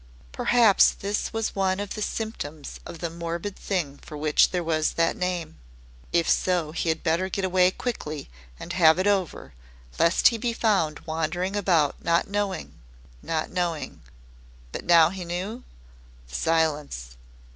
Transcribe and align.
Perhaps 0.31 0.93
this 0.93 1.31
was 1.31 1.53
one 1.53 1.79
of 1.79 1.93
the 1.93 2.01
symptoms 2.01 2.79
of 2.87 2.97
the 3.01 3.09
morbid 3.11 3.55
thing 3.55 3.99
for 3.99 4.17
which 4.17 4.49
there 4.49 4.63
was 4.63 4.93
that 4.93 5.15
name. 5.15 5.59
If 6.11 6.27
so 6.27 6.71
he 6.71 6.89
had 6.89 7.03
better 7.03 7.29
get 7.29 7.45
away 7.45 7.69
quickly 7.69 8.27
and 8.59 8.73
have 8.73 8.97
it 8.97 9.05
over, 9.05 9.53
lest 9.99 10.29
he 10.29 10.39
be 10.39 10.53
found 10.53 11.01
wandering 11.01 11.55
about 11.55 12.03
not 12.03 12.27
knowing 12.27 12.79
not 13.21 13.51
knowing. 13.51 14.01
But 14.71 14.85
now 14.85 15.11
he 15.11 15.23
knew 15.23 15.63
the 16.27 16.33
Silence. 16.33 17.15